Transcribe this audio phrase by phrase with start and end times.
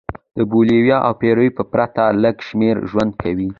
[0.37, 3.49] د بولیویا او پیرو په پرتله لږ شمېر ژوند کوي.